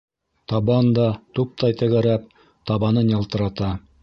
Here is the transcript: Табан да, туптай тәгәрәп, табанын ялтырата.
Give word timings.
Табан 0.53 0.89
да, 0.99 1.05
туптай 1.39 1.77
тәгәрәп, 1.83 2.27
табанын 2.73 3.15
ялтырата. 3.19 3.75